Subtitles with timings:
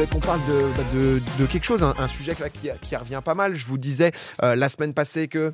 [0.00, 0.82] voulais qu'on parle de, bah,
[1.38, 2.34] de- quelque chose, un, sujet
[2.82, 3.56] qui revient pas mal.
[3.56, 5.52] Je vous disais euh, la semaine passée que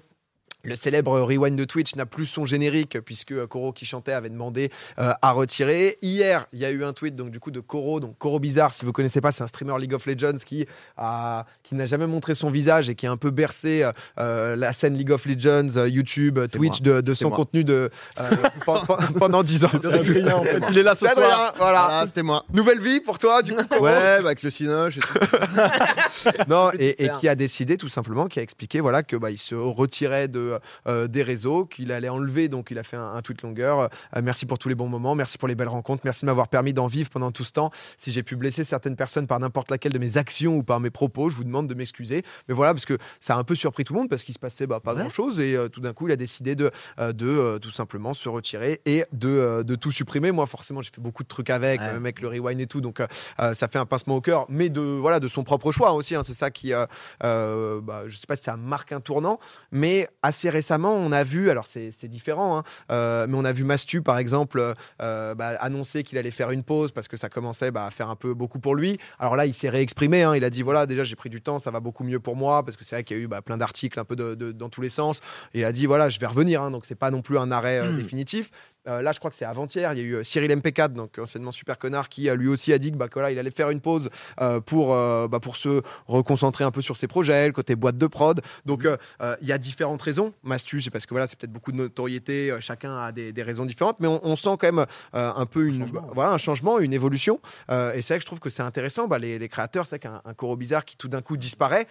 [0.67, 4.31] le célèbre rewind de Twitch n'a plus son générique puisque euh, Koro qui chantait avait
[4.31, 5.99] demandé euh, à retirer.
[6.03, 8.73] Hier, il y a eu un tweet donc du coup de Koro, donc Koro Bizarre,
[8.75, 12.07] si vous connaissez pas, c'est un streamer League of Legends qui a qui n'a jamais
[12.07, 15.77] montré son visage et qui a un peu bercé euh, la scène League of Legends,
[15.77, 17.37] euh, YouTube, Twitch de, son moi.
[17.37, 17.91] contenu de
[18.21, 18.31] euh,
[18.67, 19.71] pen- pen- pendant 10 ans.
[19.81, 20.61] C'est Adrien, en fait.
[20.71, 21.13] Il est là ce soir.
[21.17, 21.87] Adrien, voilà.
[21.87, 22.45] Voilà, c'était moi.
[22.53, 23.65] Nouvelle vie pour toi, du coup.
[23.69, 23.93] Koro Ouais,
[24.23, 25.19] bah, avec le cinoche et tout.
[26.49, 29.39] non, et, et qui a décidé tout simplement, qui a expliqué voilà que bah, il
[29.39, 30.56] se retirait de euh,
[30.87, 33.81] des réseaux, qu'il allait enlever, donc il a fait un, un tweet longueur.
[33.81, 36.49] Euh, merci pour tous les bons moments, merci pour les belles rencontres, merci de m'avoir
[36.49, 37.71] permis d'en vivre pendant tout ce temps.
[37.99, 40.91] Si j'ai pu blesser certaines personnes par n'importe laquelle de mes actions ou par mes
[40.91, 42.23] propos, je vous demande de m'excuser.
[42.49, 44.39] Mais voilà, parce que ça a un peu surpris tout le monde parce qu'il se
[44.39, 45.01] passait bah, pas Ouais.
[45.01, 47.71] grand chose et euh, tout d'un coup il a décidé de, euh, de euh, tout
[47.71, 50.33] simplement se retirer et de, euh, de tout supprimer.
[50.33, 51.87] Moi, forcément, j'ai fait beaucoup de trucs avec, Ouais.
[51.89, 53.07] même avec le rewind et tout, donc euh,
[53.41, 56.15] euh, ça fait un pincement au cœur, mais de voilà de son propre choix aussi.
[56.15, 56.23] hein.
[56.25, 56.87] c'est ça qui, euh,
[57.25, 59.39] euh, bah, je sais pas si ça marque un tournant,
[59.73, 63.65] mais assez récemment, on a vu, alors c'est différent, hein, euh, mais on a vu
[63.65, 67.71] Mastu par exemple euh, bah, annoncer qu'il allait faire une pause parce que ça commençait
[67.71, 68.99] bah, à faire un peu beaucoup pour lui.
[69.19, 70.35] Alors là, il s'est réexprimé, hein.
[70.37, 72.65] il a dit voilà, déjà j'ai pris du temps, ça va beaucoup mieux pour moi
[72.65, 74.53] parce que c'est vrai qu'il y a eu bah, plein d'articles un peu de- de-
[74.53, 75.21] dans tous les sens.
[75.55, 76.71] Et il a dit voilà, je vais revenir, hein.
[76.71, 78.51] donc c'est pas non plus un arrêt euh, définitif.
[78.89, 79.93] Euh, là, je crois que c'est avant-hier.
[79.93, 82.73] Il y a eu euh, Cyril MP4, donc anciennement super connard, qui euh, lui aussi
[82.73, 85.57] a dit que bah, que, il allait faire une pause euh, pour, euh, bah, pour
[85.57, 88.41] se reconcentrer un peu sur ses projets, le côté boîte de prod.
[88.65, 88.97] Donc, euh,
[89.41, 90.33] il y a différentes raisons.
[90.43, 92.55] Mastu, c'est parce que voilà, c'est peut-être beaucoup de notoriété.
[92.61, 95.81] chacun a des, des raisons différentes, mais on, on sent quand même un peu une,
[95.81, 96.15] changement, ouais.
[96.15, 97.41] voilà, un changement, une évolution.
[97.71, 99.09] Et c'est vrai que je trouve que c'est intéressant.
[99.09, 101.87] Bah, les, les créateurs, c'est vrai qu'un un Koro bizarre qui tout d'un coup disparaît.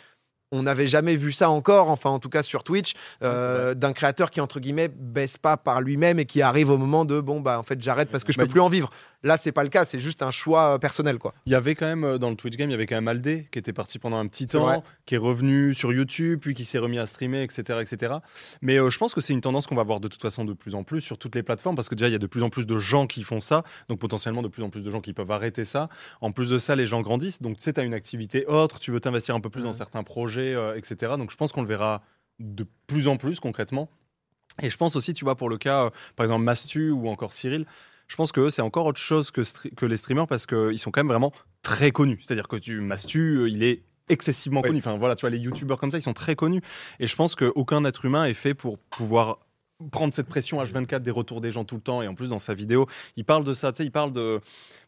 [0.51, 2.93] On n'avait jamais vu ça encore, enfin en tout cas sur Twitch,
[3.23, 7.03] euh, d'un créateur qui entre guillemets baisse pas par lui-même et qui arrive au moment
[7.03, 8.91] de bon bah en fait j'arrête parce que je Bah, peux plus en vivre.
[9.25, 11.33] Là c'est pas le cas, c'est juste un choix euh, personnel quoi.
[11.47, 13.07] Il y avait quand même euh, dans le Twitch game, il y avait quand même
[13.07, 16.63] Aldé qui était parti pendant un petit temps, qui est revenu sur YouTube, puis qui
[16.63, 18.13] s'est remis à streamer, etc., etc.
[18.61, 20.53] Mais euh, je pense que c'est une tendance qu'on va voir de toute façon de
[20.53, 22.43] plus en plus sur toutes les plateformes, parce que déjà il y a de plus
[22.43, 25.01] en plus de gens qui font ça, donc potentiellement de plus en plus de gens
[25.01, 25.89] qui peuvent arrêter ça.
[26.21, 28.91] En plus de ça, les gens grandissent, donc tu sais, as une activité autre, tu
[28.91, 31.13] veux t'investir un peu plus dans certains projets, euh, etc.
[31.17, 32.03] Donc je pense qu'on le verra
[32.39, 33.89] de plus en plus concrètement.
[34.61, 37.33] Et je pense aussi, tu vois, pour le cas, euh, par exemple, Mastu ou encore
[37.33, 37.65] Cyril,
[38.07, 39.41] je pense que c'est encore autre chose que,
[39.85, 42.19] les streamers parce qu'ils sont quand même vraiment très connus.
[42.21, 44.67] C'est-à-dire que tu, Mastu, euh, il est excessivement Ouais.
[44.69, 44.79] connu.
[44.79, 46.61] Enfin voilà, tu vois, les youtubeurs comme ça, ils sont très connus.
[46.99, 49.39] Et je pense qu'aucun être humain est fait pour pouvoir
[49.91, 52.01] prendre cette pression H24 des retours des gens tout le temps.
[52.01, 53.71] Et en plus, dans sa vidéo, il parle de ça.
[53.71, 54.39] Tu sais, il parle de,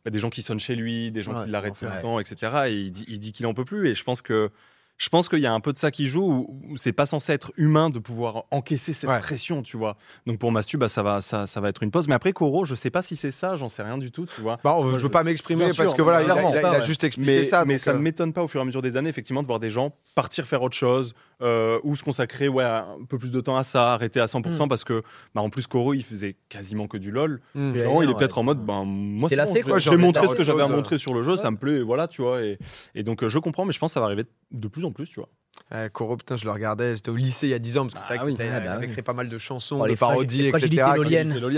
[0.05, 2.19] bah, des gens qui sonnent chez lui, des gens Ouais, qui l'arrêtent tout le temps,
[2.19, 2.67] etc.
[2.67, 3.89] Et il dit, il dit qu'il en peut plus.
[3.89, 4.51] Et je pense que.
[4.97, 7.05] Je pense qu'il y a un peu de ça qui joue, où, où c'est pas
[7.05, 9.19] censé être humain de pouvoir encaisser cette Ouais.
[9.19, 9.95] pression, tu vois.
[10.25, 12.07] Donc pour Mastu, bah, ça, va, ça, ça va être une pause.
[12.07, 14.41] Mais après, Koro, je sais pas si c'est ça, j'en sais rien du tout, tu
[14.41, 14.57] vois.
[14.63, 16.57] Bah, Moi, je veux pas m'exprimer parce sûr, que voilà, il a, il a- il
[16.57, 16.81] a pas, ouais.
[16.81, 17.63] juste expliqué Mais, ça.
[17.65, 19.47] mais ça ne euh, m'étonne pas au fur et à mesure des années, effectivement, de
[19.47, 21.13] voir des gens partir faire autre chose
[21.43, 24.65] euh, ou se consacrer ouais, un peu plus de temps à ça, arrêter à 100%,
[24.65, 24.67] Mm.
[24.67, 25.03] parce que
[25.35, 27.39] bah, en plus, Koro, il faisait quasiment que du LOL.
[27.53, 28.15] Non, il est ouais.
[28.15, 30.75] peut-être en mode, ben, moi, C'est bon, lassé, j'ai- montré ce que j'avais à chose.
[30.75, 32.41] montrer sur le jeu, ça me plaît, voilà, tu vois.
[32.41, 34.91] Et, donc, euh, je comprends, mais je pense que ça va arriver de plus en
[34.93, 35.29] plus, tu vois.
[35.71, 37.95] Ouais, Koro, putain, je le regardais, j'étais au lycée il y a 10 ans parce
[37.95, 38.37] que c'est vrai Ah que oui.
[38.39, 38.91] Ah bah avait oui.
[38.93, 40.69] créé pas mal de chansons, Oh, de parodies, etc.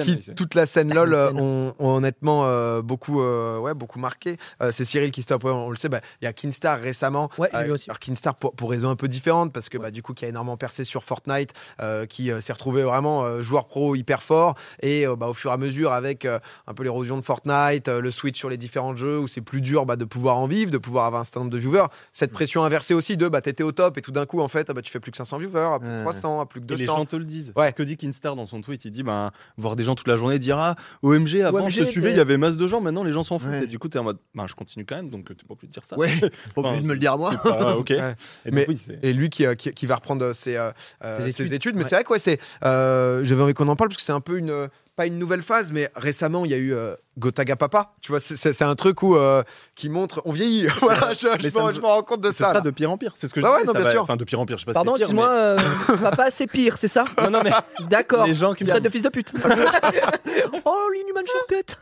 [0.03, 4.37] Qui- toute la scène LOL euh, ont, ont honnêtement euh, beaucoup, euh, ouais, beaucoup marqué.
[4.63, 5.89] Euh, c'est Cyril qui stoppe, on le sait.
[5.89, 7.29] bah, Il y a Kinstar récemment.
[7.37, 7.89] Ouais, Euh, lui aussi.
[7.89, 10.27] alors Kinstar pour, pour raison un peu différente parce que bah, du coup qui a
[10.29, 14.55] énormément percé sur Fortnite, euh, qui euh, s'est retrouvé vraiment euh, joueur pro hyper fort
[14.81, 17.87] et euh, bah, au fur et à mesure avec euh, un peu l'érosion de Fortnite,
[17.87, 20.47] euh, le switch sur les différents jeux où c'est plus dur bah, de pouvoir en
[20.47, 21.87] vivre, de pouvoir avoir un certain nombre de viewers.
[22.13, 24.69] Cette pression inversée aussi de bah, t'étais au top et tout d'un coup en fait
[24.69, 26.01] ah, bah, tu fais plus que 500 viewers, à plus de Ouais.
[26.01, 26.97] 300, à plus que Et les 200.
[26.97, 27.51] gens te le disent.
[27.55, 27.65] Ouais.
[27.65, 28.85] C'est ce que dit Kinstar dans son tweet.
[28.85, 31.81] Il dit ben, voir des gens toute la journée dire Ah, OMG, avant OMG, je
[31.83, 33.49] te suivais, il y avait masse de gens, maintenant les gens s'en foutent.
[33.49, 33.63] Ouais.
[33.63, 35.67] Et du coup, t'es en mode ben, je continue quand même, donc t'es pas obligé
[35.67, 35.97] de dire ça.
[35.97, 37.31] Ouais, pas Enfin, obligé de me le dire à moi.
[37.35, 37.89] Pas- ok.
[37.89, 38.15] Ouais.
[38.45, 38.67] Et Mais-
[39.01, 40.71] Et lui qui, euh, qui, qui va reprendre ses, euh,
[41.03, 41.53] euh, Ses ses études.
[41.53, 41.75] études.
[41.75, 41.89] Mais Ouais.
[41.89, 44.21] c'est vrai que ouais, c'est, euh, j'avais envie qu'on en parle parce que c'est un
[44.21, 44.67] peu une, euh,
[44.99, 47.93] pas une nouvelle phase, mais récemment il y a eu euh, Gotaga Papa.
[48.01, 49.43] Tu vois, c'est, un truc où, euh,
[49.75, 50.67] qui montre, on vieillit.
[50.81, 52.43] voilà, je, je Mais ça me, me- je me rends compte de ce ça.
[52.47, 52.59] sera là.
[52.61, 53.13] de pire en pire.
[53.15, 54.03] C'est ce que je Bah ouais, disais, non, ça bien va- sûr.
[54.03, 56.31] Enfin, de pire en pire, je sais pas Pardon, si c'est pire, excuse-moi, euh, papa,
[56.31, 57.05] c'est pire, c'est ça?
[57.17, 57.51] Mais- Non, non, mais
[57.87, 58.25] D'accord.
[58.27, 59.33] les gens qui me traites de fils de pute.
[60.65, 61.75] oh, l'inhuman shortcut.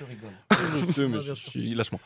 [0.00, 2.00] Je sais, mais Non, je suis- Lâche-moi.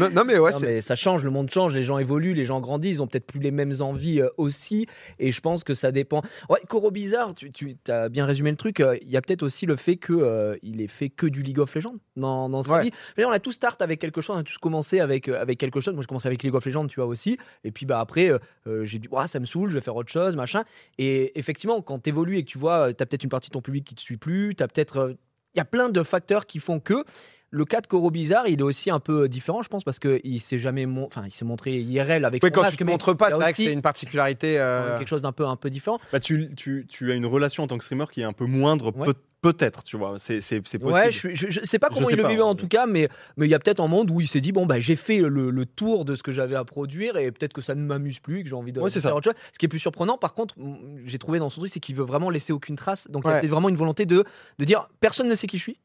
[0.00, 2.34] Non, non, mais ouais, Non, c'est, mais ça change, le monde change, les gens évoluent,
[2.34, 4.86] les gens grandissent, ils ont peut-être plus les mêmes envies euh, aussi.
[5.18, 6.22] Et je pense que ça dépend.
[6.48, 8.80] Ouais, Koro Bizarre, tu, tu as bien résumé le truc.
[8.80, 11.42] euh, Il y a peut-être aussi le fait que euh, il ait fait que du
[11.42, 12.82] League of Legends dans, dans sa Ouais.
[12.84, 12.90] vie.
[13.16, 15.58] Dire, on a tous start avec quelque chose, on a tous commencé avec, euh, avec
[15.58, 15.94] quelque chose.
[15.94, 17.38] Moi, je commençais avec League of Legends, tu vois aussi.
[17.64, 20.10] Et puis bah après, euh, euh, j'ai dit, ça me saoule, je vais faire autre
[20.10, 20.64] chose, machin.
[20.98, 23.52] Et effectivement, quand tu évolues et que tu vois, tu as peut-être une partie de
[23.54, 25.16] ton public qui te suit plus, tu as peut-être.
[25.54, 27.04] il y a plein de facteurs qui font que.
[27.50, 30.40] Le cas de Coro Bizarre, il est aussi un peu différent, je pense, parce qu'il
[30.40, 32.90] s'est jamais, mon- enfin, il s'est montré IRL avec Oui, son quand masque, tu te
[32.90, 34.58] montres pas, c'est vrai que c'est une particularité.
[34.58, 35.98] euh, quelque chose d'un peu, un peu différent.
[36.12, 38.44] Bah, tu, tu, tu as une relation en tant que streamer qui est un peu
[38.46, 39.08] moindre, Ouais.
[39.40, 40.16] peut-être, tu vois.
[40.18, 40.92] C'est c'est- c'est possible.
[41.00, 42.86] Ouais, je, je, je sais pas Je comment sais il le vivait en tout cas,
[42.86, 44.96] mais mais il y a peut-être un monde où il s'est dit bon bah j'ai
[44.96, 47.80] fait le, le tour de ce que j'avais à produire et peut-être que ça ne
[47.82, 49.16] m'amuse plus, que j'ai envie de, Ouais, de c'est faire ça.
[49.16, 49.40] autre chose.
[49.52, 50.54] Ce qui est plus surprenant, par contre,
[51.04, 53.08] j'ai trouvé dans son truc, c'est qu'il veut vraiment laisser aucune trace.
[53.10, 54.24] Donc il y a vraiment une volonté de
[54.58, 55.78] de dire personne ne sait qui je suis.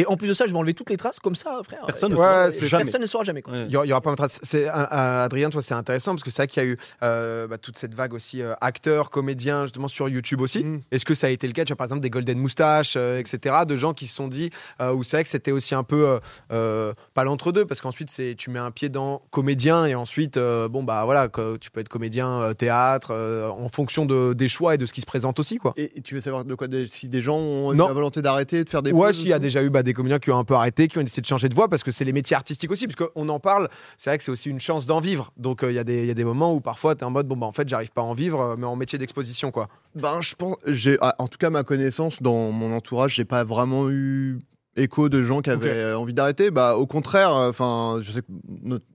[0.00, 1.80] Et en plus de ça, je vais enlever toutes les traces comme ça, frère.
[1.86, 2.84] Personne ne saura personne jamais.
[2.98, 3.42] ne saura jamais.
[3.42, 3.52] Quoi.
[3.52, 3.64] Ouais.
[3.66, 4.38] Il y aura- il y aura pas de trace.
[4.42, 6.78] C'est un- un- Adrien, toi, c'est intéressant parce que c'est vrai qu'il y a eu
[7.02, 10.64] euh, bah, toute cette vague aussi euh, acteurs, comédiens, justement sur YouTube aussi.
[10.64, 10.80] Mm.
[10.92, 13.18] Est-ce que ça a été le cas, tu vois, par exemple, des Golden Moustaches, euh,
[13.18, 14.50] etc., de gens qui se sont dit,
[14.80, 16.18] euh, où c'est vrai que c'était aussi un peu euh,
[16.52, 20.68] euh, pas l'entre-deux, parce qu'ensuite c'est tu mets un pied dans comédien et ensuite, euh,
[20.68, 24.48] bon bah voilà, que tu peux être comédien, euh, théâtre, euh, en fonction de, des
[24.48, 25.72] choix et de ce qui se présente aussi, quoi.
[25.76, 28.22] Et, et tu veux savoir de quoi des- si des gens ont eu la volonté
[28.22, 30.30] d'arrêter de faire des Ouais, s'il y a ou déjà eu bah, des comédiens qui
[30.30, 32.12] ont un peu arrêté, qui ont essayé de changer de voie, parce que c'est les
[32.12, 35.00] métiers artistiques aussi, parce qu'on en parle, c'est vrai que c'est aussi une chance d'en
[35.00, 35.32] vivre.
[35.36, 37.10] Donc euh, il y, a des- y a des moments où parfois tu es en
[37.10, 39.50] mode, bon, bah en fait, j'arrive pas à en vivre, euh, mais en métier d'exposition,
[39.50, 39.68] quoi.
[39.94, 43.42] Ben, je pense, j'ai, ah, en tout cas, ma connaissance dans mon entourage, j'ai pas
[43.44, 44.38] vraiment eu
[44.78, 46.50] écho de gens qui avaient euh, envie d'arrêter.
[46.50, 48.26] Bah, au contraire, enfin, je sais que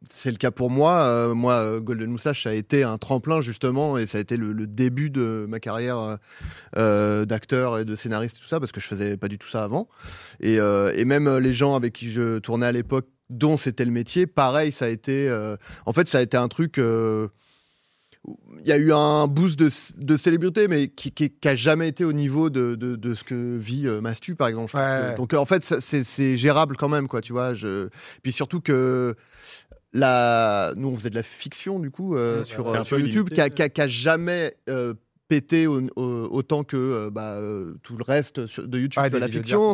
[0.10, 1.04] c'est le cas pour moi.
[1.04, 4.38] Euh, moi, euh, Golden Moustache, ça a été un tremplin justement, et ça a été
[4.38, 6.16] le, le début de ma carrière euh,
[6.78, 9.64] euh, d'acteur et de scénariste, tout ça, parce que je faisais pas du tout ça
[9.64, 9.88] avant.
[10.40, 13.86] Et, euh, et même euh, les gens avec qui je tournais à l'époque, dont c'était
[13.86, 15.30] le métier, pareil, ça a été.
[15.30, 16.80] euh, en fait, ça a été un truc.
[18.62, 19.70] Il y a eu un boost de,
[20.04, 23.24] de célébrité, mais qui, qui, qui a jamais été au niveau de, de, de ce
[23.26, 24.76] que vit euh, Mastu, par exemple.
[24.78, 25.12] Ouais.
[25.14, 27.54] que- donc, euh, en fait, c'est gérable quand même, quoi, tu vois.
[27.54, 27.90] Je...
[28.22, 29.16] Puis surtout que
[29.92, 30.74] la...
[30.78, 33.46] nous, on faisait de la fiction, du coup, euh, Ouais, sur, sur YouTube, qui a,
[33.84, 34.54] a- jamais
[35.34, 39.10] pété au- au- autant que euh, bah, euh, tout le reste sur- de YouTube, Ouais,
[39.10, 39.74] de la fiction.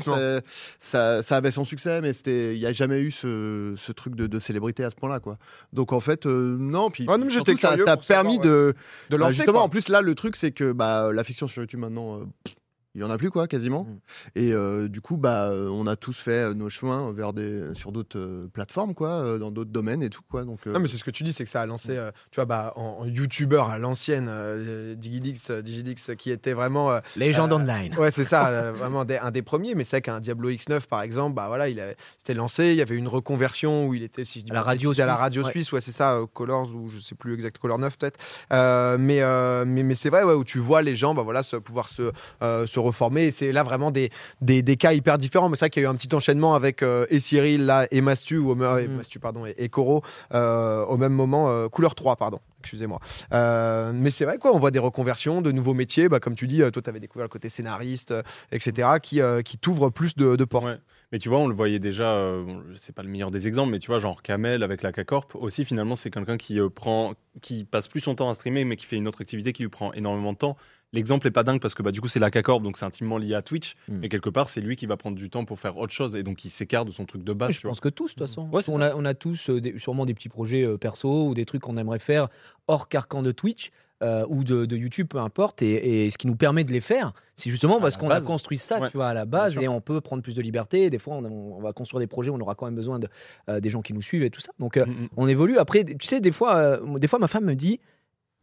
[0.79, 4.15] Ça, ça avait son succès, mais c'était- il n'y a jamais eu ce, ce truc
[4.15, 5.37] de, de célébrité à ce point-là, quoi.
[5.73, 6.89] Donc, en fait, euh, non.
[6.89, 8.45] Puis, Ouais, non, mais surtout j'étais que ça, ça a savoir, permis ouais.
[8.45, 8.73] de
[9.09, 9.61] De bah, lancer, justement, quoi.
[9.63, 12.55] en plus, là, le truc, c'est que bah, la fiction sur YouTube maintenant, pff,
[12.95, 13.83] il y en a plus, quoi, quasiment.
[13.83, 13.97] Mm.
[14.35, 17.91] Et euh, du coup, bah, on a tous fait euh, nos chemins vers des, sur
[17.91, 20.43] d'autres euh, plateformes, quoi, euh, dans d'autres domaines et tout, quoi.
[20.45, 22.11] Donc, euh, Non, mais c'est ce que tu dis, c'est que ça a lancé, euh,
[22.31, 26.91] tu vois, bah, en, en youtubeur à l'ancienne, euh, Digidix, Digidix, qui était vraiment.
[26.91, 27.95] euh, Légende Euh, online.
[27.97, 29.75] ouais, c'est ça, euh, vraiment des- un des premiers.
[29.75, 31.79] Mais c'est vrai qu'un Diablo X9, par exemple, bah voilà, il
[32.17, 32.69] c'était lancé.
[32.71, 35.01] Il y avait une reconversion où il était, si je dis À la radio bêtises,
[35.01, 35.51] à la suisse, radio ouais.
[35.51, 38.19] suisse, ouais, c'est ça, euh, Colors ou je sais plus exact, Color 9 peut-être.
[38.51, 41.43] Euh, mais euh, mais, mais c'est vrai, ouais, où tu vois les gens, bah voilà,
[41.43, 42.11] se, pouvoir se,
[42.41, 43.25] euh, se reformer.
[43.25, 44.09] Et c'est là vraiment des,
[44.41, 45.49] des, des cas hyper différents.
[45.49, 47.87] Mais c'est vrai qu'il y a eu un petit enchaînement avec euh, et Cyril là
[47.91, 48.97] et Mastu ou euh, Mm.
[48.97, 50.03] Mastu pardon et, et Koro
[50.33, 52.39] euh, au même moment, euh, couleur 3 pardon.
[52.61, 52.99] Excusez-moi.
[53.31, 56.09] Mais c'est vrai quoi, on voit des reconversions, de nouveaux métiers.
[56.09, 58.13] Bah, comme tu dis, toi, tu avais découvert le côté scénariste,
[58.51, 60.65] etc., qui, qui t'ouvrent plus de, de portes.
[60.65, 60.77] Ouais.
[61.11, 63.79] Mais tu vois, on le voyait déjà, euh, c'est pas le meilleur des exemples, mais
[63.79, 67.63] tu vois, genre Kamel avec la K-Corp, aussi finalement, c'est quelqu'un qui euh, prend, qui
[67.63, 69.91] passe plus son temps à streamer, mais qui fait une autre activité qui lui prend
[69.93, 70.55] énormément de temps.
[70.91, 73.17] L'exemple est pas dingue parce que bah, du coup, c'est la K-Corp, donc c'est intimement
[73.17, 73.97] lié à Twitch, Mm.
[74.01, 76.23] mais quelque part, c'est lui qui va prendre du temps pour faire autre chose et
[76.23, 77.51] donc il s'écarte de son truc de base.
[77.51, 77.71] Je tu vois.
[77.71, 78.49] pense que tous, de toute façon.
[78.51, 81.33] Ouais, on, a, on a tous euh, des- sûrement des petits projets euh, perso ou
[81.35, 82.27] des trucs qu'on aimerait faire
[82.67, 83.69] hors carcan de Twitch.
[84.01, 86.79] euh, ou de, de YouTube, peu importe, et, et ce qui nous permet de les
[86.79, 88.25] faire, c'est justement À parce qu'on a base.
[88.25, 90.89] construit ça, Ouais, tu vois, à la base, et on peut prendre plus de liberté.
[90.89, 93.09] Des fois, on, on va construire des projets, on aura quand même besoin de,
[93.49, 94.53] euh, des gens qui nous suivent et tout ça.
[94.57, 95.07] Donc, euh, Mm, mm.
[95.17, 95.57] on évolue.
[95.57, 97.81] Après, tu sais, des fois, des fois, ma femme me dit,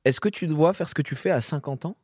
[0.04, 1.96] est-ce que tu dois faire ce que tu fais à 50 ans?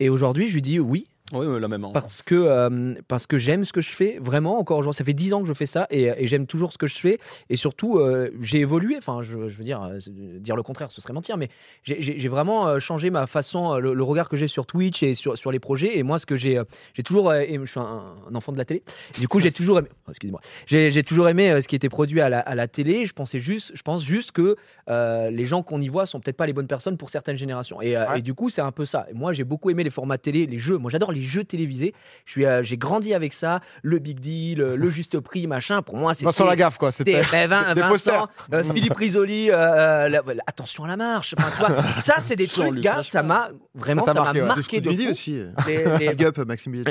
[0.00, 1.82] Et aujourd'hui, je lui dis oui, Ouais, la même.
[1.84, 1.90] hein.
[1.94, 4.98] parce que, euh, parce que j'aime ce que je fais vraiment encore aujourd'hui.
[4.98, 6.96] Ça fait 10 ans que je fais ça et, et j'aime toujours ce que je
[6.98, 7.18] fais.
[7.48, 8.96] Et surtout, euh, j'ai évolué.
[8.98, 9.98] Enfin, je, je veux dire, euh,
[10.40, 11.48] dire le contraire, ce serait mentir, mais
[11.84, 15.52] j'ai- vraiment changé ma façon, le, le regard que j'ai sur Twitch et sur, sur
[15.52, 15.96] les projets.
[15.96, 16.60] Et moi, ce que j'ai
[16.92, 18.82] j'ai toujours aimé, je suis un, un enfant de la télé.
[19.18, 22.28] Du coup, j'ai toujours aimé, oh, excusez-moi, j'ai toujours aimé ce qui était produit à
[22.28, 23.06] la, à la télé.
[23.06, 24.56] Je pensais juste, je pense juste que
[24.90, 27.80] euh, les gens qu'on y voit sont peut-être pas les bonnes personnes pour certaines générations.
[27.80, 28.18] Et, Ouais.
[28.18, 29.06] et du coup, c'est un peu ça.
[29.10, 30.76] Et moi, j'ai beaucoup aimé les formats télé, les jeux.
[30.78, 31.94] Moi, j'adore les jeux télévisés.
[32.24, 35.82] Je suis, euh, j'ai grandi avec ça, le big deal, euh, le juste prix, machin.
[35.82, 36.24] Pour moi, c'était.
[36.26, 36.90] Vincent Lagaffe, quoi.
[36.92, 41.34] C'était ben, Vin- des Vincent, euh, Philippe Risoli, euh, la- la- attention à la marche.
[41.38, 44.40] Enfin, tu vois, ça, c'est des trucs, lui, gars, ça m'a vraiment, Ça ça marqué,
[44.40, 44.46] ouais.
[44.46, 45.42] marqué de de aussi.
[45.66, 46.82] Big up, Maxime.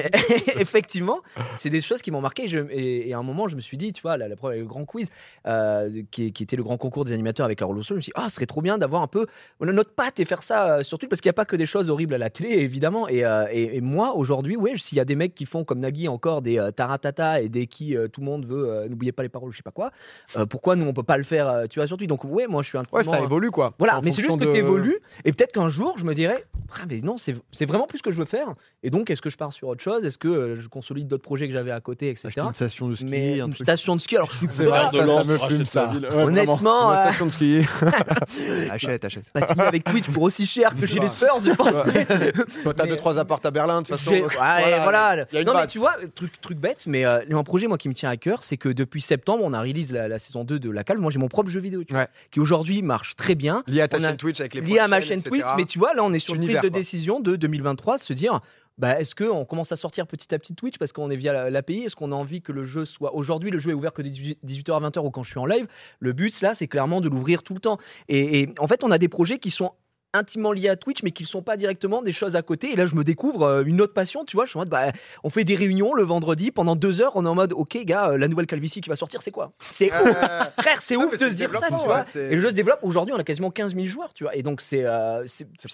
[0.60, 1.20] Effectivement,
[1.58, 2.48] c'est des choses qui m'ont marqué.
[2.48, 4.52] Je- et, et à un moment, je me suis dit, tu vois, la, la preuve
[4.52, 5.10] avec le grand quiz,
[5.48, 8.22] euh, qui, qui était le grand concours des animateurs avec Rosso, je me suis dit,
[8.22, 9.26] ah, ce serait trop bien d'avoir un peu
[9.62, 11.90] notre patte et faire ça sur Twitch, parce qu'il n'y a pas que des choses
[11.90, 13.08] horribles à la télé, évidemment.
[13.08, 15.80] Et, euh, et- et moi, aujourd'hui, oui, s'il y a des mecs qui font comme
[15.80, 19.12] Nagui encore des euh, taratata et des qui euh, tout le monde veut, euh, n'oubliez
[19.12, 19.92] pas les paroles, je sais pas quoi,
[20.38, 22.48] euh, pourquoi nous on peut pas le faire, euh, tu vois, sur Twitch Donc, ouais,
[22.48, 23.74] moi je suis un Ouais, ça évolue quoi.
[23.80, 26.14] Voilà, En mais c'est juste que de- tu évolues et peut-être qu'un jour je me
[26.14, 28.48] dirais, ah, mais non, c'est c'est vraiment plus ce que je veux faire.
[28.84, 30.04] Et donc, est-ce que je pars sur autre chose?
[30.06, 32.28] Est-ce que euh, je consolide d'autres projets que j'avais à côté, etc.
[32.30, 33.66] Acheter une station de ski, Mais un une truc.
[33.68, 35.92] station de ski, alors je suis pas, de ça, ça me fume, ça.
[35.94, 37.62] Ouais, honnêtement, euh, station de ski.
[38.70, 39.30] Achète, achète.
[39.32, 41.76] pas signé avec Twitch pour aussi cher que chez les Spurs, je pense.
[42.76, 44.01] t'as deux trois apparts à Berlin de toute façon.
[44.06, 45.26] Donc, ouais, voilà.
[45.32, 47.68] il y a une non, mais tu vois, truc, truc bête, mais euh, un projet
[47.68, 50.20] moi qui me tient à cœur, c'est que depuis septembre, on a release la, la
[50.20, 51.02] saison 2 de la calme.
[51.02, 52.08] Moi, j'ai mon propre jeu vidéo, tu vois, Ouais.
[52.32, 53.64] qui aujourd'hui marche très bien.
[53.68, 55.30] Lié à ta On a- chaîne Twitch avec les lié à ma chaîne etc.
[55.30, 58.14] Twitch, mais tu vois, là, on est sur une prise de décision de 2023, se
[58.14, 58.40] dire.
[58.78, 61.50] Bah, est-ce qu'on commence à sortir petit à petit Twitch parce qu'on est via la-
[61.52, 61.84] l'API?
[61.84, 63.14] Est-ce qu'on a envie que le jeu soit.
[63.14, 65.46] Aujourd'hui, le jeu est ouvert que de 18h à 20h ou quand je suis en
[65.46, 65.68] live?
[66.00, 67.78] Le but, là, c'est clairement de l'ouvrir tout le temps.
[68.08, 69.74] Et, et en fait, on a des projets qui sont
[70.14, 72.72] intimement liés à Twitch, mais qui ne sont pas directement des choses à côté.
[72.74, 74.46] Et là, je me découvre euh, une autre passion, tu vois.
[74.46, 74.92] Je suis en mode, bah,
[75.24, 77.14] on fait des réunions le vendredi pendant deux heures.
[77.16, 79.52] On est en mode, ok, gars, euh, la nouvelle calvitie qui va sortir, c'est quoi?
[79.60, 80.12] C'est ouf Euh,
[80.60, 82.04] Frère, c'est Non, ouf de se le dire ça, tu vois.
[82.16, 82.80] Et le jeu se développe.
[82.82, 84.36] Aujourd'hui, on a quasiment 15 000 joueurs, tu vois.
[84.36, 85.24] Et donc, c'est euh,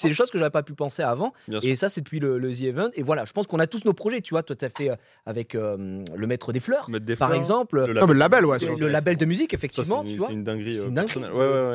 [0.04, 1.34] des choses que j'avais pas pu penser avant.
[1.48, 1.70] Bien sûr.
[1.70, 2.90] Et ça, c'est depuis le, le The Event.
[2.96, 4.44] Et voilà, je pense qu'on a tous nos projets, tu vois.
[4.44, 7.94] Toi, tu as fait euh, avec euh, le Maître des Fleurs, des par fleurs, exemple.
[7.94, 8.60] Non, mais le label, ouais.
[8.60, 10.78] Le, le label de musique, effectivement, c'est une dinguerie.
[10.78, 11.22] C'est une dinguerie.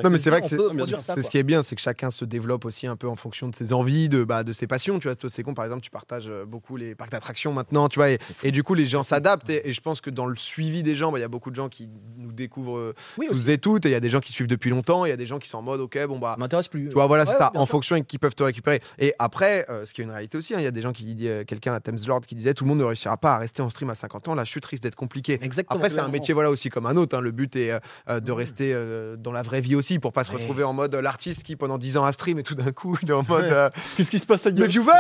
[0.05, 2.52] Non, mais c'est vrai que c'est ce qui est bien, c'est que chacun se développe
[2.65, 4.99] aussi un peu en fonction de ses envies, de, bah, de ses passions.
[4.99, 7.89] Tu vois, toi, c'est con, par exemple, tu partages euh, beaucoup les parcs d'attractions maintenant,
[7.89, 9.51] tu vois, et, et du coup, les gens s'adaptent.
[9.51, 11.51] Et, et je pense que dans le suivi des gens, bah, il y a beaucoup
[11.51, 13.41] de gens qui nous découvrent euh, Oui, aussi.
[13.45, 15.13] tous et toutes, et il y a des gens qui suivent depuis longtemps, il y
[15.13, 16.37] a des gens qui sont en mode, ok, bon, bah.
[16.39, 16.89] M'intéresse plus.
[16.89, 17.69] Tu vois, voilà, c'est Ouais, ça, en sûr.
[17.69, 18.81] fonction et qui peuvent te récupérer.
[18.99, 20.93] Et après, euh, ce qui est une réalité aussi, hein, il y a des gens
[20.93, 23.35] qui disent, euh, quelqu'un à Thames Lord qui disait, tout le monde ne réussira pas
[23.35, 25.39] à rester en stream à 50 ans, la chute risque d'être compliquée.
[25.43, 25.79] Exactement.
[25.79, 27.17] Après, c'est un métier voilà aussi comme un autre.
[27.17, 27.21] hein.
[27.21, 27.73] Le but est
[28.09, 28.75] euh, de rester
[29.19, 31.97] dans la vraie vie aussi pour pas se retrouver en mode l'artiste qui pendant 10
[31.97, 33.49] ans a stream et tout d'un coup il est en mode Ouais.
[33.53, 34.93] euh, Qu'est-ce qui se passe à mes viewers,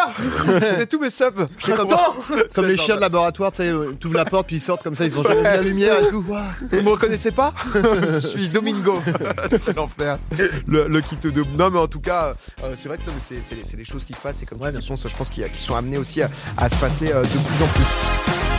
[0.78, 1.46] c'est tous mes subs.
[1.64, 1.88] C'est comme,
[2.54, 4.94] comme les chiens de laboratoire, tu sais, euh, t'ouvres la porte puis ils sortent comme
[4.96, 6.24] ça, ils ont jamais vu la lumière et tout.
[6.28, 6.42] Ouah.
[6.70, 9.02] Vous me reconnaissez pas Je suis Domingo.
[9.64, 10.18] c'est l'enfer.
[10.66, 12.34] Le, le kit de non mais en tout cas
[12.64, 14.70] euh, c'est vrai que c'est- c'est c'est des choses qui se passent et comme Ouais,
[14.70, 17.10] bien dis, je pense qu'il y a- qui sont amenées aussi à, à se passer
[17.12, 18.51] euh, de plus en plus.